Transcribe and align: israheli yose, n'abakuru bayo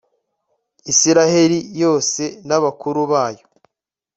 israheli 0.91 1.59
yose, 1.83 2.23
n'abakuru 2.47 2.99
bayo 3.11 3.45